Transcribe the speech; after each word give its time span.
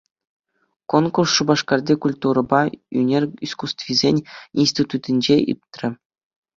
Конкурс 0.91 1.29
Шупашкарти 1.35 1.93
культурӑпа 2.03 2.61
ӳнер 2.99 3.23
искусствисен 3.45 4.17
институтӗнче 4.61 5.35
иртӗ. 5.51 5.87